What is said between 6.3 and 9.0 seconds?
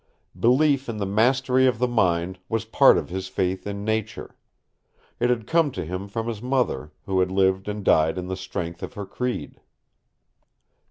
mother, who had lived and died in the strength of